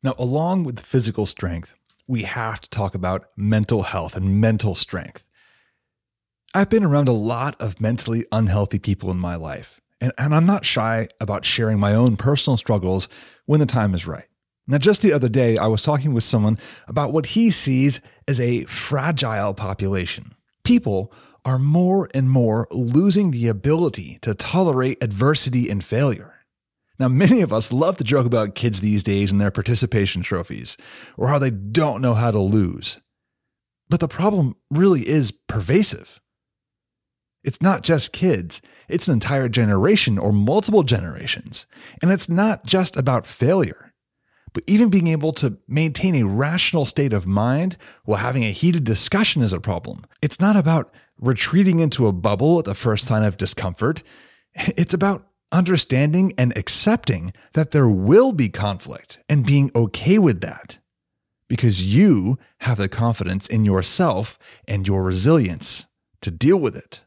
Now, 0.02 0.14
along 0.19 0.64
with 0.64 0.80
physical 0.80 1.26
strength, 1.26 1.75
we 2.07 2.23
have 2.23 2.61
to 2.61 2.71
talk 2.71 2.95
about 2.95 3.26
mental 3.37 3.83
health 3.83 4.16
and 4.16 4.40
mental 4.40 4.75
strength. 4.75 5.25
I've 6.54 6.71
been 6.71 6.85
around 6.85 7.09
a 7.09 7.12
lot 7.12 7.54
of 7.61 7.80
mentally 7.80 8.26
unhealthy 8.33 8.78
people 8.78 9.11
in 9.11 9.19
my 9.19 9.37
life, 9.37 9.80
and, 10.00 10.12
and 10.19 10.35
I'm 10.35 10.47
not 10.47 10.64
shy 10.64 11.09
about 11.21 11.45
sharing 11.45 11.78
my 11.78 11.95
own 11.95 12.16
personal 12.16 12.57
struggles 12.57 13.09
when 13.47 13.61
the 13.61 13.66
time 13.66 13.95
is 13.95 14.07
right. 14.07 14.26
Now, 14.66 14.78
just 14.78 15.02
the 15.02 15.12
other 15.12 15.28
day, 15.28 15.59
I 15.59 15.66
was 15.66 15.83
talking 15.83 16.14
with 16.14 16.25
someone 16.25 16.59
about 16.88 17.12
what 17.12 17.26
he 17.26 17.50
sees 17.50 18.00
as 18.26 18.40
a 18.40 18.64
fragile 18.64 19.54
population. 19.54 20.35
People 20.64 21.12
are 21.44 21.59
more 21.59 22.09
and 22.14 22.30
more 22.30 22.66
losing 22.70 23.30
the 23.30 23.49
ability 23.49 24.18
to 24.23 24.35
tolerate 24.35 25.02
adversity 25.02 25.68
and 25.68 25.85
failure. 25.85 26.35
Now, 26.99 27.09
many 27.09 27.40
of 27.40 27.52
us 27.52 27.73
love 27.73 27.97
to 27.97 28.04
joke 28.04 28.26
about 28.26 28.54
kids 28.54 28.80
these 28.80 29.02
days 29.02 29.32
and 29.32 29.40
their 29.40 29.50
participation 29.50 30.23
trophies, 30.23 30.76
or 31.16 31.28
how 31.28 31.38
they 31.38 31.50
don't 31.50 32.02
know 32.02 32.14
how 32.14 32.30
to 32.30 32.38
lose. 32.38 33.00
But 33.88 34.00
the 34.00 34.09
problem 34.09 34.56
really 34.70 35.09
is 35.09 35.32
pervasive. 35.32 36.20
It's 37.42 37.62
not 37.62 37.82
just 37.82 38.12
kids, 38.12 38.61
it's 38.87 39.09
an 39.09 39.14
entire 39.14 39.49
generation 39.49 40.18
or 40.18 40.30
multiple 40.30 40.82
generations. 40.82 41.66
And 42.02 42.11
it's 42.11 42.28
not 42.28 42.66
just 42.66 42.99
about 42.99 43.26
failure, 43.26 43.94
but 44.52 44.64
even 44.66 44.90
being 44.90 45.06
able 45.06 45.32
to 45.35 45.56
maintain 45.66 46.14
a 46.16 46.26
rational 46.26 46.85
state 46.85 47.12
of 47.12 47.26
mind 47.26 47.76
while 48.04 48.18
having 48.18 48.44
a 48.44 48.50
heated 48.50 48.85
discussion 48.85 49.42
is 49.42 49.54
a 49.54 49.61
problem. 49.61 50.04
It's 50.20 50.40
not 50.40 50.56
about 50.56 50.92
retreating 51.20 51.80
into 51.80 52.06
a 52.06 52.12
bubble 52.12 52.58
at 52.58 52.64
the 52.64 52.74
first 52.74 53.06
sign 53.06 53.22
of 53.24 53.36
discomfort. 53.36 54.02
It's 54.76 54.94
about 54.94 55.28
understanding 55.52 56.32
and 56.36 56.56
accepting 56.56 57.32
that 57.52 57.70
there 57.70 57.88
will 57.88 58.32
be 58.32 58.48
conflict 58.48 59.18
and 59.28 59.46
being 59.46 59.70
okay 59.74 60.18
with 60.18 60.40
that 60.40 60.78
because 61.48 61.84
you 61.94 62.38
have 62.60 62.78
the 62.78 62.88
confidence 62.88 63.46
in 63.46 63.64
yourself 63.64 64.38
and 64.66 64.86
your 64.86 65.02
resilience 65.02 65.86
to 66.22 66.30
deal 66.30 66.58
with 66.58 66.76
it. 66.76 67.04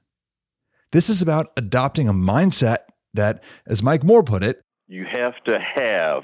This 0.91 1.09
is 1.09 1.21
about 1.21 1.51
adopting 1.57 2.07
a 2.07 2.13
mindset 2.13 2.79
that, 3.13 3.43
as 3.65 3.81
Mike 3.81 4.03
Moore 4.03 4.23
put 4.23 4.43
it, 4.43 4.61
you 4.87 5.05
have 5.05 5.41
to 5.45 5.59
have 5.59 6.23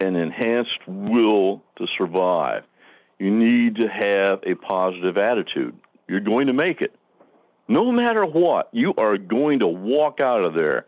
an 0.00 0.16
enhanced 0.16 0.80
will 0.86 1.62
to 1.76 1.86
survive. 1.86 2.64
You 3.18 3.30
need 3.30 3.76
to 3.76 3.88
have 3.88 4.40
a 4.42 4.54
positive 4.54 5.16
attitude. 5.18 5.76
You're 6.08 6.20
going 6.20 6.46
to 6.46 6.52
make 6.52 6.82
it. 6.82 6.94
No 7.68 7.90
matter 7.90 8.24
what, 8.24 8.68
you 8.72 8.94
are 8.96 9.16
going 9.16 9.60
to 9.60 9.66
walk 9.66 10.20
out 10.20 10.44
of 10.44 10.54
there 10.54 10.86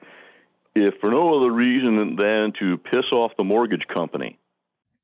if 0.75 0.99
for 1.01 1.11
no 1.11 1.39
other 1.39 1.51
reason 1.51 2.17
than 2.17 2.53
to 2.53 2.77
piss 2.79 3.13
off 3.13 3.37
the 3.37 3.45
mortgage 3.45 3.87
company. 3.89 4.39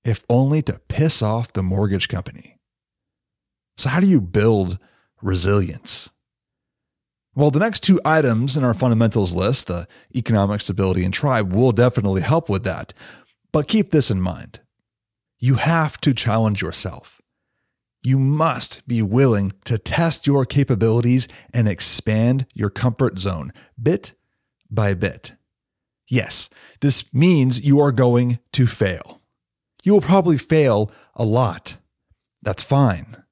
If 0.04 0.25
only 0.28 0.61
to 0.62 0.81
piss 0.88 1.23
off 1.23 1.52
the 1.52 1.62
mortgage 1.62 2.09
company. 2.09 2.59
So, 3.78 3.88
how 3.88 4.00
do 4.00 4.07
you 4.07 4.21
build 4.21 4.78
resilience? 5.23 6.11
Well, 7.35 7.50
the 7.50 7.61
next 7.61 7.81
two 7.81 7.99
items 8.04 8.59
in 8.59 8.64
our 8.64 8.75
fundamentals 8.75 9.35
list, 9.35 9.69
the 9.69 9.88
economic 10.14 10.61
stability 10.61 11.04
and 11.04 11.14
tribe, 11.14 11.54
will 11.54 11.73
definitely 11.73 12.21
help 12.21 12.50
with 12.50 12.64
that. 12.64 12.92
But 13.52 13.69
keep 13.69 13.90
this 13.90 14.11
in 14.11 14.21
mind 14.21 14.61
you 15.42 15.57
have 15.57 16.00
to 16.00 16.14
challenge 16.14 16.62
yourself 16.62 17.21
you 18.02 18.18
must 18.18 18.87
be 18.88 19.00
willing 19.02 19.52
to 19.64 19.78
test 19.78 20.26
your 20.26 20.44
capabilities 20.44 21.28
and 21.54 21.68
expand 21.68 22.47
your 22.52 22.71
comfort 22.71 23.18
zone 23.18 23.52
bit 23.80 24.12
by 24.71 24.94
bit. 24.94 25.35
Yes, 26.09 26.50
this 26.80 27.12
means 27.14 27.64
you 27.64 27.80
are 27.80 27.92
going 27.92 28.38
to 28.52 28.66
fail. 28.66 29.21
You 29.85 29.92
will 29.92 30.00
probably 30.00 30.38
fail 30.38 30.90
a 31.14 31.25
lot. 31.25 31.76
That's 32.42 32.62
fine. 32.62 33.25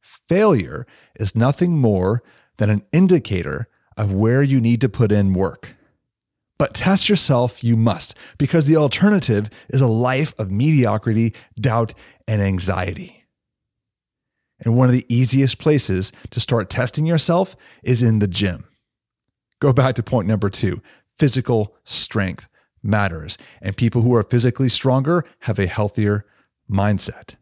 Failure 0.00 0.86
is 1.18 1.36
nothing 1.36 1.78
more 1.78 2.22
than 2.58 2.70
an 2.70 2.84
indicator 2.92 3.68
of 3.96 4.12
where 4.12 4.42
you 4.42 4.60
need 4.60 4.80
to 4.80 4.88
put 4.88 5.12
in 5.12 5.32
work. 5.32 5.74
But 6.58 6.74
test 6.74 7.08
yourself 7.08 7.62
you 7.62 7.76
must, 7.76 8.16
because 8.36 8.66
the 8.66 8.76
alternative 8.76 9.48
is 9.68 9.80
a 9.80 9.86
life 9.86 10.34
of 10.38 10.50
mediocrity, 10.50 11.34
doubt, 11.58 11.94
and 12.26 12.42
anxiety. 12.42 13.17
And 14.64 14.76
one 14.76 14.88
of 14.88 14.92
the 14.92 15.06
easiest 15.08 15.58
places 15.58 16.12
to 16.30 16.40
start 16.40 16.70
testing 16.70 17.06
yourself 17.06 17.56
is 17.82 18.02
in 18.02 18.18
the 18.18 18.26
gym. 18.26 18.66
Go 19.60 19.72
back 19.72 19.94
to 19.96 20.02
point 20.02 20.28
number 20.28 20.50
two 20.50 20.82
physical 21.18 21.76
strength 21.84 22.46
matters. 22.82 23.36
And 23.60 23.76
people 23.76 24.02
who 24.02 24.14
are 24.14 24.22
physically 24.22 24.68
stronger 24.68 25.24
have 25.40 25.58
a 25.58 25.66
healthier 25.66 26.24
mindset. 26.70 27.34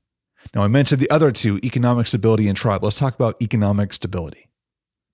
Now, 0.54 0.62
I 0.62 0.68
mentioned 0.68 1.00
the 1.00 1.10
other 1.10 1.32
two 1.32 1.58
economic 1.62 2.06
stability 2.06 2.48
and 2.48 2.56
tribe. 2.56 2.82
Let's 2.82 2.98
talk 2.98 3.14
about 3.14 3.40
economic 3.42 3.92
stability. 3.92 4.48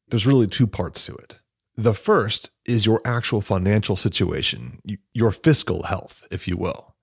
There's 0.09 0.27
really 0.27 0.47
two 0.47 0.67
parts 0.67 1.05
to 1.07 1.15
it. 1.15 1.41
The 1.77 1.95
first 1.95 2.51
is 2.67 2.85
your 2.85 3.01
actual 3.05 3.41
financial 3.41 3.97
situation, 3.97 4.81
your 5.15 5.31
fiscal 5.31 5.85
health, 5.85 6.23
if 6.31 6.47
you 6.47 6.57
will. 6.57 6.95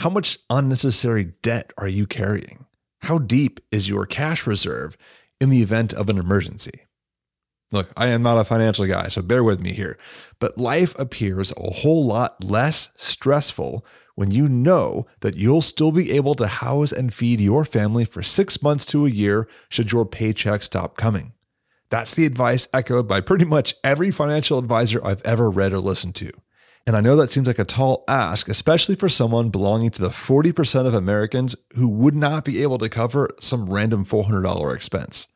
How 0.00 0.10
much 0.10 0.38
unnecessary 0.50 1.32
debt 1.42 1.72
are 1.78 1.86
you 1.86 2.06
carrying? 2.06 2.66
How 3.04 3.18
deep 3.18 3.60
is 3.70 3.86
your 3.86 4.06
cash 4.06 4.46
reserve 4.46 4.96
in 5.38 5.50
the 5.50 5.60
event 5.60 5.92
of 5.92 6.08
an 6.08 6.16
emergency? 6.16 6.86
Look, 7.70 7.92
I 7.98 8.06
am 8.06 8.22
not 8.22 8.38
a 8.38 8.44
financial 8.44 8.86
guy, 8.86 9.08
so 9.08 9.20
bear 9.20 9.44
with 9.44 9.60
me 9.60 9.74
here, 9.74 9.98
but 10.38 10.56
life 10.56 10.98
appears 10.98 11.52
a 11.54 11.70
whole 11.70 12.06
lot 12.06 12.42
less 12.42 12.88
stressful 12.96 13.84
when 14.14 14.30
you 14.30 14.48
know 14.48 15.06
that 15.20 15.36
you'll 15.36 15.60
still 15.60 15.92
be 15.92 16.12
able 16.12 16.34
to 16.36 16.46
house 16.46 16.92
and 16.92 17.12
feed 17.12 17.42
your 17.42 17.66
family 17.66 18.06
for 18.06 18.22
six 18.22 18.62
months 18.62 18.86
to 18.86 19.04
a 19.04 19.10
year 19.10 19.46
should 19.68 19.92
your 19.92 20.06
paycheck 20.06 20.62
stop 20.62 20.96
coming. 20.96 21.34
That's 21.90 22.14
the 22.14 22.24
advice 22.24 22.68
echoed 22.72 23.06
by 23.06 23.20
pretty 23.20 23.44
much 23.44 23.74
every 23.84 24.12
financial 24.12 24.58
advisor 24.58 25.04
I've 25.04 25.22
ever 25.26 25.50
read 25.50 25.74
or 25.74 25.80
listened 25.80 26.14
to. 26.14 26.32
And 26.86 26.96
I 26.96 27.00
know 27.00 27.16
that 27.16 27.30
seems 27.30 27.46
like 27.46 27.58
a 27.58 27.64
tall 27.64 28.04
ask, 28.08 28.48
especially 28.48 28.94
for 28.94 29.08
someone 29.08 29.48
belonging 29.48 29.90
to 29.92 30.02
the 30.02 30.10
40% 30.10 30.86
of 30.86 30.92
Americans 30.92 31.56
who 31.74 31.88
would 31.88 32.14
not 32.14 32.44
be 32.44 32.62
able 32.62 32.76
to 32.78 32.90
cover 32.90 33.30
some 33.40 33.70
random 33.70 34.04
$400 34.04 34.74
expense. 34.74 35.26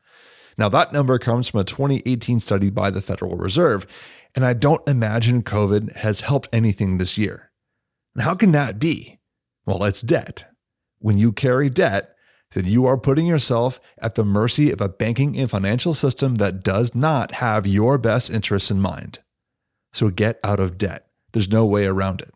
Now, 0.59 0.69
that 0.69 0.93
number 0.93 1.17
comes 1.17 1.49
from 1.49 1.61
a 1.61 1.63
2018 1.63 2.39
study 2.39 2.69
by 2.69 2.91
the 2.91 3.01
Federal 3.01 3.35
Reserve, 3.35 3.87
and 4.35 4.45
I 4.45 4.53
don't 4.53 4.87
imagine 4.87 5.41
COVID 5.41 5.95
has 5.97 6.21
helped 6.21 6.49
anything 6.53 6.97
this 6.97 7.17
year. 7.17 7.51
And 8.13 8.23
how 8.23 8.35
can 8.35 8.51
that 8.51 8.77
be? 8.77 9.19
Well, 9.65 9.83
it's 9.85 10.01
debt. 10.01 10.45
When 10.99 11.17
you 11.17 11.31
carry 11.31 11.69
debt, 11.69 12.13
then 12.51 12.65
you 12.65 12.85
are 12.85 12.97
putting 12.97 13.25
yourself 13.25 13.79
at 13.99 14.15
the 14.15 14.25
mercy 14.25 14.71
of 14.71 14.81
a 14.81 14.89
banking 14.89 15.37
and 15.37 15.49
financial 15.49 15.93
system 15.93 16.35
that 16.35 16.63
does 16.63 16.93
not 16.93 17.33
have 17.33 17.65
your 17.65 17.97
best 17.97 18.29
interests 18.29 18.69
in 18.69 18.81
mind. 18.81 19.19
So 19.93 20.09
get 20.09 20.39
out 20.43 20.59
of 20.59 20.77
debt. 20.77 21.08
There's 21.31 21.49
no 21.49 21.65
way 21.65 21.85
around 21.85 22.21
it. 22.21 22.33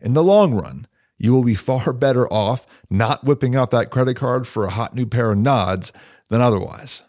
In 0.00 0.14
the 0.14 0.22
long 0.22 0.54
run, 0.54 0.86
you 1.18 1.32
will 1.32 1.44
be 1.44 1.54
far 1.70 1.92
better 1.92 2.30
off 2.32 2.66
not 2.90 3.24
whipping 3.24 3.54
out 3.54 3.70
that 3.70 3.90
credit 3.90 4.16
card 4.16 4.46
for 4.46 4.64
a 4.64 4.70
hot 4.70 4.94
new 4.94 5.06
pair 5.06 5.32
of 5.32 5.38
nods 5.38 5.92
than 6.28 6.40
otherwise. 6.40 7.02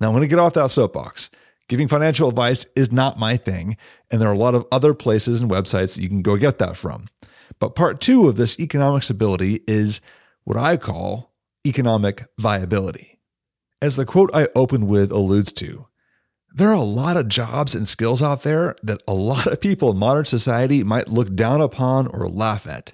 Now, 0.00 0.08
I'm 0.08 0.14
going 0.14 0.22
to 0.22 0.28
get 0.28 0.38
off 0.38 0.54
that 0.54 0.70
soapbox. 0.70 1.30
Giving 1.68 1.88
financial 1.88 2.28
advice 2.28 2.66
is 2.76 2.92
not 2.92 3.18
my 3.18 3.36
thing, 3.38 3.78
and 4.10 4.20
there 4.20 4.28
are 4.28 4.34
a 4.34 4.38
lot 4.38 4.54
of 4.54 4.66
other 4.70 4.92
places 4.92 5.40
and 5.40 5.50
websites 5.50 5.94
that 5.94 6.02
you 6.02 6.08
can 6.08 6.20
go 6.20 6.36
get 6.36 6.58
that 6.58 6.76
from. 6.76 7.06
But 7.58 7.74
part 7.74 8.00
two 8.00 8.28
of 8.28 8.36
this 8.36 8.60
economic 8.60 9.02
stability 9.02 9.62
is 9.66 10.00
what 10.44 10.58
I 10.58 10.76
call 10.76 11.32
economic 11.66 12.26
viability. 12.38 13.18
As 13.80 13.96
the 13.96 14.04
quote 14.04 14.30
I 14.34 14.48
opened 14.54 14.88
with 14.88 15.10
alludes 15.10 15.52
to, 15.54 15.86
there 16.54 16.68
are 16.68 16.72
a 16.72 16.82
lot 16.82 17.16
of 17.16 17.28
jobs 17.28 17.74
and 17.74 17.86
skills 17.86 18.22
out 18.22 18.42
there 18.42 18.76
that 18.80 19.02
a 19.08 19.12
lot 19.12 19.48
of 19.48 19.60
people 19.60 19.90
in 19.90 19.96
modern 19.96 20.24
society 20.24 20.84
might 20.84 21.08
look 21.08 21.34
down 21.34 21.60
upon 21.60 22.06
or 22.06 22.28
laugh 22.28 22.64
at. 22.68 22.92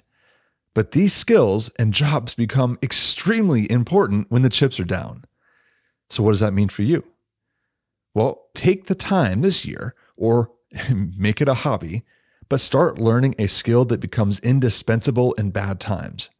But 0.73 0.91
these 0.91 1.13
skills 1.13 1.69
and 1.77 1.93
jobs 1.93 2.33
become 2.33 2.79
extremely 2.81 3.69
important 3.69 4.31
when 4.31 4.41
the 4.41 4.49
chips 4.49 4.79
are 4.79 4.85
down. 4.85 5.25
So, 6.09 6.23
what 6.23 6.31
does 6.31 6.39
that 6.39 6.53
mean 6.53 6.69
for 6.69 6.81
you? 6.81 7.05
Well, 8.15 8.47
take 8.55 8.87
the 8.87 8.95
time 8.95 9.41
this 9.41 9.63
year 9.63 9.93
or 10.17 10.51
make 10.91 11.39
it 11.39 11.47
a 11.47 11.53
hobby, 11.53 12.03
but 12.49 12.61
start 12.61 12.99
learning 12.99 13.35
a 13.37 13.47
skill 13.47 13.85
that 13.85 13.99
becomes 13.99 14.39
indispensable 14.39 15.33
in 15.33 15.51
bad 15.51 15.79
times. 15.79 16.31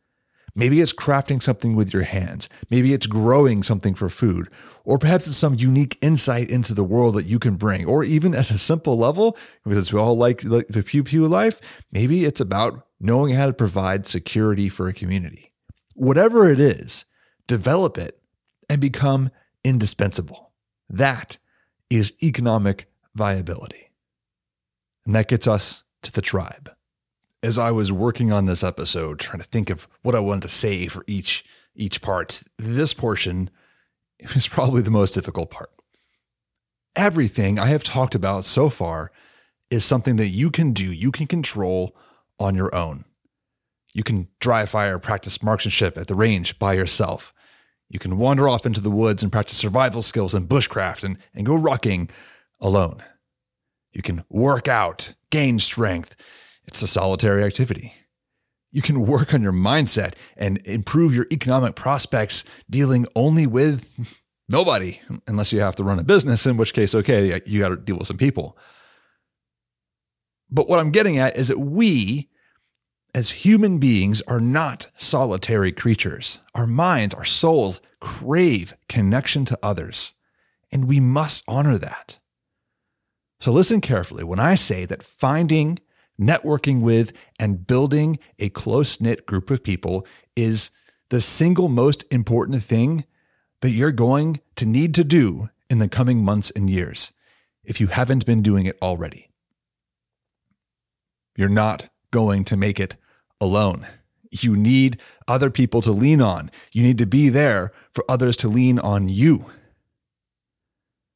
Maybe 0.55 0.81
it's 0.81 0.93
crafting 0.93 1.41
something 1.41 1.75
with 1.75 1.93
your 1.93 2.03
hands. 2.03 2.49
Maybe 2.69 2.93
it's 2.93 3.07
growing 3.07 3.63
something 3.63 3.93
for 3.93 4.09
food. 4.09 4.49
Or 4.83 4.97
perhaps 4.97 5.27
it's 5.27 5.37
some 5.37 5.55
unique 5.55 5.97
insight 6.01 6.49
into 6.49 6.73
the 6.73 6.83
world 6.83 7.15
that 7.15 7.25
you 7.25 7.39
can 7.39 7.55
bring. 7.55 7.85
Or 7.85 8.03
even 8.03 8.35
at 8.35 8.51
a 8.51 8.57
simple 8.57 8.97
level, 8.97 9.37
because 9.65 9.93
we 9.93 9.99
all 9.99 10.17
like, 10.17 10.41
the 10.41 10.83
pew 10.85 11.03
pew 11.03 11.27
life, 11.27 11.61
maybe 11.91 12.25
it's 12.25 12.41
about 12.41 12.87
knowing 12.99 13.33
how 13.33 13.47
to 13.47 13.53
provide 13.53 14.07
security 14.07 14.69
for 14.69 14.87
a 14.87 14.93
community. 14.93 15.53
Whatever 15.95 16.49
it 16.49 16.59
is, 16.59 17.05
develop 17.47 17.97
it 17.97 18.19
and 18.69 18.81
become 18.81 19.31
indispensable. 19.63 20.51
That 20.89 21.37
is 21.89 22.13
economic 22.21 22.89
viability. 23.15 23.91
And 25.05 25.15
that 25.15 25.27
gets 25.27 25.47
us 25.47 25.83
to 26.03 26.11
the 26.11 26.21
tribe. 26.21 26.71
As 27.43 27.57
I 27.57 27.71
was 27.71 27.91
working 27.91 28.31
on 28.31 28.45
this 28.45 28.63
episode, 28.63 29.19
trying 29.19 29.39
to 29.39 29.47
think 29.47 29.69
of 29.69 29.87
what 30.03 30.15
I 30.15 30.19
wanted 30.19 30.43
to 30.43 30.47
say 30.47 30.87
for 30.87 31.03
each 31.07 31.43
each 31.73 32.01
part, 32.01 32.43
this 32.57 32.93
portion 32.93 33.49
is 34.19 34.47
probably 34.47 34.81
the 34.81 34.91
most 34.91 35.13
difficult 35.13 35.49
part. 35.49 35.71
Everything 36.95 37.57
I 37.57 37.67
have 37.67 37.83
talked 37.83 38.13
about 38.13 38.45
so 38.45 38.69
far 38.69 39.11
is 39.69 39.85
something 39.85 40.17
that 40.17 40.27
you 40.27 40.51
can 40.51 40.73
do, 40.73 40.91
you 40.91 41.11
can 41.11 41.27
control 41.27 41.95
on 42.39 42.55
your 42.55 42.73
own. 42.75 43.05
You 43.93 44.03
can 44.03 44.27
dry 44.39 44.65
fire, 44.65 44.99
practice 44.99 45.41
marksmanship 45.41 45.97
at 45.97 46.07
the 46.07 46.15
range 46.15 46.59
by 46.59 46.73
yourself. 46.73 47.33
You 47.89 47.99
can 47.99 48.17
wander 48.17 48.47
off 48.47 48.65
into 48.65 48.81
the 48.81 48.91
woods 48.91 49.23
and 49.23 49.31
practice 49.31 49.57
survival 49.57 50.01
skills 50.01 50.33
and 50.33 50.47
bushcraft 50.47 51.03
and, 51.03 51.17
and 51.33 51.45
go 51.45 51.53
rucking 51.57 52.09
alone. 52.59 53.03
You 53.91 54.01
can 54.01 54.23
work 54.29 54.67
out, 54.67 55.13
gain 55.29 55.59
strength. 55.59 56.15
It's 56.67 56.81
a 56.81 56.87
solitary 56.87 57.43
activity. 57.43 57.93
You 58.71 58.81
can 58.81 59.05
work 59.05 59.33
on 59.33 59.41
your 59.41 59.51
mindset 59.51 60.13
and 60.37 60.57
improve 60.65 61.13
your 61.13 61.27
economic 61.31 61.75
prospects 61.75 62.43
dealing 62.69 63.05
only 63.15 63.45
with 63.45 64.17
nobody, 64.47 64.99
unless 65.27 65.51
you 65.51 65.59
have 65.59 65.75
to 65.75 65.83
run 65.83 65.99
a 65.99 66.03
business, 66.03 66.45
in 66.45 66.57
which 66.57 66.73
case, 66.73 66.95
okay, 66.95 67.41
you 67.45 67.59
got 67.59 67.69
to 67.69 67.77
deal 67.77 67.97
with 67.97 68.07
some 68.07 68.17
people. 68.17 68.57
But 70.49 70.69
what 70.69 70.79
I'm 70.79 70.91
getting 70.91 71.17
at 71.17 71.37
is 71.37 71.49
that 71.49 71.59
we, 71.59 72.29
as 73.13 73.31
human 73.31 73.77
beings, 73.77 74.21
are 74.21 74.41
not 74.41 74.87
solitary 74.95 75.71
creatures. 75.71 76.39
Our 76.55 76.67
minds, 76.67 77.13
our 77.13 77.25
souls 77.25 77.81
crave 77.99 78.73
connection 78.87 79.45
to 79.45 79.59
others, 79.63 80.13
and 80.71 80.87
we 80.87 80.99
must 80.99 81.43
honor 81.47 81.77
that. 81.77 82.19
So 83.39 83.51
listen 83.51 83.81
carefully 83.81 84.23
when 84.23 84.39
I 84.39 84.55
say 84.55 84.85
that 84.85 85.03
finding, 85.03 85.79
networking 86.21 86.81
with, 86.81 87.11
and 87.39 87.65
building 87.65 88.19
a 88.39 88.49
close 88.49 89.01
knit 89.01 89.25
group 89.25 89.49
of 89.49 89.63
people 89.63 90.05
is 90.35 90.71
the 91.09 91.19
single 91.19 91.67
most 91.67 92.05
important 92.11 92.63
thing 92.63 93.03
that 93.61 93.71
you're 93.71 93.91
going 93.91 94.39
to 94.55 94.65
need 94.65 94.95
to 94.95 95.03
do 95.03 95.49
in 95.69 95.79
the 95.79 95.89
coming 95.89 96.23
months 96.23 96.51
and 96.51 96.69
years 96.69 97.11
if 97.63 97.79
you 97.79 97.87
haven't 97.87 98.25
been 98.25 98.41
doing 98.41 98.65
it 98.65 98.77
already. 98.81 99.29
You're 101.35 101.49
not 101.49 101.89
going 102.11 102.43
to 102.45 102.57
make 102.57 102.79
it 102.79 102.97
alone. 103.39 103.87
You 104.31 104.55
need 104.55 104.99
other 105.27 105.49
people 105.49 105.81
to 105.81 105.91
lean 105.91 106.21
on. 106.21 106.51
You 106.71 106.83
need 106.83 106.97
to 106.99 107.05
be 107.05 107.29
there 107.29 107.71
for 107.93 108.03
others 108.07 108.37
to 108.37 108.47
lean 108.47 108.79
on 108.79 109.09
you. 109.09 109.45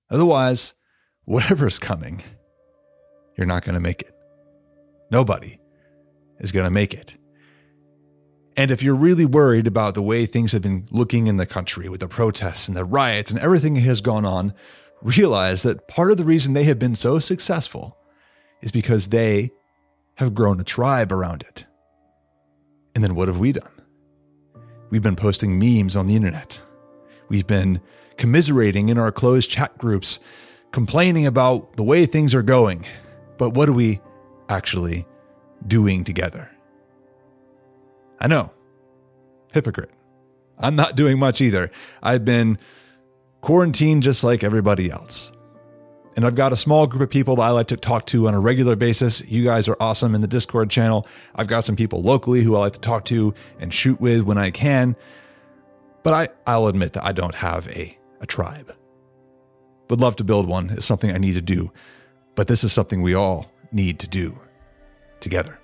Otherwise, 0.09 0.73
whatever's 1.23 1.79
coming, 1.79 2.21
you're 3.37 3.47
not 3.47 3.63
going 3.63 3.75
to 3.75 3.81
make 3.81 4.01
it. 4.01 4.14
Nobody 5.11 5.59
is 6.39 6.51
going 6.51 6.65
to 6.65 6.71
make 6.71 6.93
it. 6.93 7.15
And 8.57 8.71
if 8.71 8.81
you're 8.81 8.95
really 8.95 9.25
worried 9.25 9.67
about 9.67 9.93
the 9.93 10.01
way 10.01 10.25
things 10.25 10.53
have 10.53 10.61
been 10.61 10.87
looking 10.89 11.27
in 11.27 11.37
the 11.37 11.45
country 11.45 11.89
with 11.89 11.99
the 11.99 12.07
protests 12.07 12.67
and 12.67 12.77
the 12.77 12.85
riots 12.85 13.31
and 13.31 13.39
everything 13.39 13.73
that 13.73 13.81
has 13.81 14.01
gone 14.01 14.25
on, 14.25 14.53
realize 15.01 15.63
that 15.63 15.87
part 15.87 16.11
of 16.11 16.17
the 16.17 16.23
reason 16.23 16.53
they 16.53 16.63
have 16.63 16.79
been 16.79 16.95
so 16.95 17.19
successful 17.19 17.97
is 18.61 18.71
because 18.71 19.09
they 19.09 19.51
have 20.15 20.33
grown 20.33 20.59
a 20.59 20.63
tribe 20.63 21.11
around 21.11 21.43
it. 21.43 21.65
And 22.93 23.03
then 23.03 23.15
what 23.15 23.27
have 23.27 23.39
we 23.39 23.51
done? 23.51 23.69
We've 24.89 25.03
been 25.03 25.17
posting 25.17 25.59
memes 25.59 25.95
on 25.97 26.07
the 26.07 26.15
internet. 26.15 26.61
We've 27.27 27.47
been 27.47 27.81
commiserating 28.17 28.87
in 28.87 28.97
our 28.97 29.11
closed 29.11 29.49
chat 29.49 29.77
groups, 29.77 30.19
complaining 30.71 31.25
about 31.25 31.75
the 31.75 31.83
way 31.83 32.05
things 32.05 32.33
are 32.33 32.43
going. 32.43 32.85
But 33.37 33.49
what 33.49 33.67
are 33.67 33.73
we 33.73 33.99
actually 34.49 35.05
doing 35.67 36.03
together? 36.03 36.49
I 38.19 38.27
know, 38.27 38.51
hypocrite. 39.53 39.91
I'm 40.57 40.75
not 40.75 40.95
doing 40.95 41.19
much 41.19 41.41
either. 41.41 41.71
I've 42.01 42.25
been 42.25 42.57
quarantined 43.41 44.03
just 44.03 44.23
like 44.23 44.43
everybody 44.43 44.89
else. 44.89 45.31
And 46.15 46.25
I've 46.25 46.35
got 46.35 46.53
a 46.53 46.55
small 46.55 46.87
group 46.87 47.01
of 47.01 47.09
people 47.09 47.35
that 47.35 47.41
I 47.41 47.49
like 47.49 47.67
to 47.67 47.77
talk 47.77 48.05
to 48.07 48.27
on 48.29 48.33
a 48.33 48.39
regular 48.39 48.77
basis. 48.77 49.21
You 49.27 49.43
guys 49.43 49.67
are 49.67 49.75
awesome 49.81 50.15
in 50.15 50.21
the 50.21 50.27
Discord 50.27 50.69
channel. 50.69 51.05
I've 51.35 51.47
got 51.47 51.65
some 51.65 51.75
people 51.75 52.01
locally 52.01 52.41
who 52.41 52.55
I 52.55 52.59
like 52.59 52.73
to 52.73 52.79
talk 52.79 53.03
to 53.05 53.33
and 53.59 53.73
shoot 53.73 53.99
with 53.99 54.21
when 54.21 54.37
I 54.37 54.49
can. 54.51 54.95
But 56.03 56.13
I, 56.13 56.27
I'll 56.47 56.67
admit 56.67 56.93
that 56.93 57.03
I 57.03 57.11
don't 57.11 57.35
have 57.35 57.67
a, 57.67 57.97
a 58.21 58.25
tribe. 58.25 58.73
Would 59.89 59.99
love 59.99 60.15
to 60.17 60.23
build 60.23 60.47
one. 60.47 60.69
It's 60.69 60.85
something 60.85 61.11
I 61.11 61.17
need 61.17 61.33
to 61.33 61.41
do. 61.41 61.71
But 62.35 62.47
this 62.47 62.63
is 62.63 62.71
something 62.71 63.01
we 63.01 63.13
all 63.13 63.51
need 63.75 63.99
to 63.99 64.07
do 64.07 64.39
together. 65.19 65.59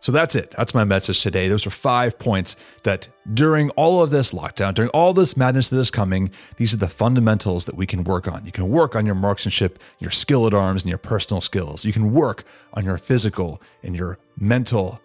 So 0.00 0.12
that's 0.12 0.36
it. 0.36 0.52
That's 0.56 0.72
my 0.72 0.84
message 0.84 1.20
today. 1.22 1.48
Those 1.48 1.66
are 1.66 1.70
five 1.70 2.16
points 2.16 2.54
that 2.84 3.08
during 3.34 3.70
all 3.70 4.04
of 4.04 4.10
this 4.10 4.32
lockdown, 4.32 4.72
during 4.72 4.90
all 4.90 5.12
this 5.12 5.36
madness 5.36 5.68
that 5.70 5.78
is 5.78 5.90
coming, 5.90 6.30
these 6.58 6.72
are 6.72 6.76
the 6.76 6.88
fundamentals 6.88 7.64
that 7.66 7.74
we 7.74 7.86
can 7.86 8.04
work 8.04 8.28
on. 8.28 8.44
You 8.44 8.52
can 8.52 8.68
work 8.68 8.94
on 8.94 9.04
your 9.04 9.16
marksmanship, 9.16 9.82
your 9.98 10.12
skill 10.12 10.46
at 10.46 10.54
arms, 10.54 10.82
and 10.82 10.90
your 10.90 10.98
personal 10.98 11.40
skills. 11.40 11.84
You 11.84 11.92
can 11.92 12.12
work 12.12 12.44
on 12.74 12.84
your 12.84 12.98
physical 12.98 13.60
and 13.82 13.96
your 13.96 14.18
mental 14.38 15.00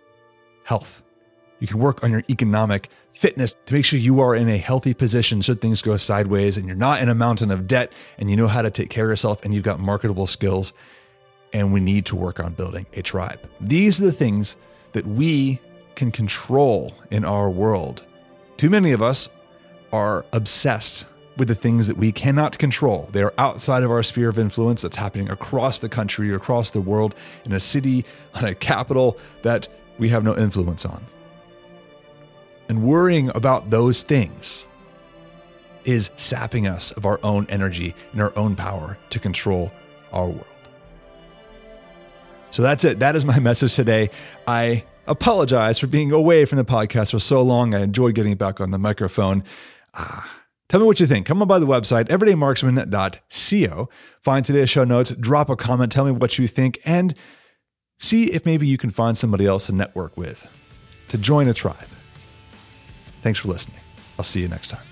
health. 0.66 1.04
You 1.60 1.66
can 1.66 1.80
work 1.80 2.04
on 2.04 2.12
your 2.12 2.24
economic 2.30 2.90
fitness 3.12 3.56
to 3.66 3.74
make 3.74 3.86
sure 3.86 4.00
you 4.00 4.20
are 4.20 4.36
in 4.36 4.50
a 4.50 4.58
healthy 4.58 4.94
position 4.94 5.42
should 5.42 5.62
things 5.62 5.82
go 5.82 5.98
sideways 5.98 6.58
and 6.58 6.66
you're 6.66 6.76
not 6.76 7.02
in 7.02 7.10
a 7.10 7.16
mountain 7.16 7.52
of 7.52 7.68
debt 7.68 7.92
and 8.18 8.30
you 8.30 8.36
know 8.36 8.48
how 8.48 8.62
to 8.62 8.72
take 8.72 8.90
care 8.90 9.06
of 9.06 9.10
yourself 9.10 9.44
and 9.44 9.54
you've 9.54 9.64
got 9.64 9.80
marketable 9.80 10.28
skills. 10.28 10.74
And 11.54 11.74
we 11.74 11.82
need 11.82 12.06
to 12.06 12.16
work 12.16 12.40
on 12.40 12.54
building 12.54 12.86
a 12.94 13.02
tribe. 13.02 13.40
These 13.60 14.02
are 14.02 14.06
the 14.06 14.12
things 14.14 14.56
that 14.94 15.06
we 15.06 15.60
can 15.96 16.10
control 16.10 16.94
in 17.12 17.26
our 17.26 17.50
world. 17.50 18.08
Too 18.56 18.70
many 18.70 18.94
of 18.94 19.02
us 19.02 19.28
are 19.92 20.26
obsessed 20.32 21.06
with 21.38 21.48
the 21.48 21.56
things 21.56 21.88
that 21.88 21.98
we 21.98 22.12
cannot 22.12 22.58
control. 22.58 23.10
They 23.12 23.24
are 23.24 23.34
outside 23.38 23.84
of 23.84 23.92
our 23.92 24.04
sphere 24.04 24.30
of 24.30 24.40
influence 24.40 24.82
that's 24.82 24.96
happening 24.96 25.30
across 25.30 25.80
the 25.80 25.90
country, 25.90 26.34
across 26.34 26.72
the 26.72 26.82
world, 26.82 27.16
in 27.46 27.52
a 27.52 27.60
city, 27.60 28.06
on 28.34 28.46
a 28.46 28.56
capital 28.56 29.18
that 29.42 29.68
we 29.98 30.10
have 30.10 30.24
no 30.24 30.38
influence 30.38 30.86
on. 30.86 31.04
And 32.72 32.84
worrying 32.84 33.28
about 33.36 33.70
those 33.70 34.04
things 34.04 34.66
is 35.84 36.10
sapping 36.16 36.68
us 36.68 36.92
of 36.92 37.06
our 37.06 37.20
own 37.22 37.46
energy 37.50 37.94
and 38.14 38.22
our 38.22 38.32
own 38.38 38.56
power 38.56 38.98
to 39.10 39.20
control 39.20 39.74
our 40.14 40.28
world. 40.28 40.46
So 42.52 42.62
that's 42.62 42.86
it. 42.86 43.00
That 43.00 43.18
is 43.18 43.26
my 43.26 43.40
message 43.42 43.76
today. 43.76 44.10
I 44.48 44.86
apologize 45.06 45.80
for 45.80 45.88
being 45.88 46.14
away 46.14 46.46
from 46.46 46.60
the 46.60 46.64
podcast 46.64 47.12
for 47.12 47.20
so 47.20 47.42
long. 47.42 47.74
I 47.74 47.82
enjoyed 47.82 48.16
getting 48.16 48.36
back 48.36 48.62
on 48.62 48.72
the 48.72 48.80
microphone. 48.80 49.44
Ah, 49.94 50.34
tell 50.70 50.80
me 50.80 50.86
what 50.86 51.02
you 51.02 51.08
think. 51.08 51.26
Come 51.26 51.42
on 51.42 51.50
by 51.50 51.60
the 51.60 51.68
website, 51.68 52.08
everydaymarksman.co. 52.08 53.90
Find 54.22 54.46
today's 54.46 54.70
show 54.70 54.86
notes, 54.86 55.14
drop 55.18 55.50
a 55.50 55.58
comment, 55.58 55.92
tell 55.92 56.06
me 56.06 56.12
what 56.12 56.40
you 56.40 56.48
think, 56.48 56.80
and 56.86 57.14
see 58.00 58.32
if 58.32 58.46
maybe 58.46 58.66
you 58.66 58.78
can 58.78 58.92
find 58.92 59.18
somebody 59.18 59.46
else 59.46 59.66
to 59.66 59.74
network 59.74 60.16
with, 60.16 60.48
to 61.10 61.18
join 61.18 61.50
a 61.50 61.54
tribe. 61.54 61.90
Thanks 63.22 63.40
for 63.40 63.50
listening. 63.50 63.80
I'll 64.18 64.24
see 64.26 64.42
you 64.42 64.48
next 64.48 64.70
time. 64.70 64.91